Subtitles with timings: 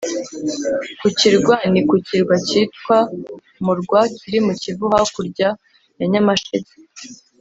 [0.99, 2.97] ku kirwa: ni ku kirwa kitwa
[3.65, 5.47] murwa kiri mu kivu hakurya
[5.99, 6.73] ya nyamasheke,